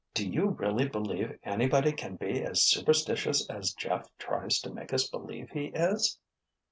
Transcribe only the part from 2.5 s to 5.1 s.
superstitious as Jeff tries to make us